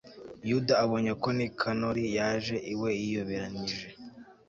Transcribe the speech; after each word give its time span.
yuda 0.49 0.73
abonye 0.83 1.11
ko 1.21 1.29
nikanori 1.37 2.03
yaje 2.17 2.55
iwe 2.73 2.89
yiyoberanyije 3.01 3.87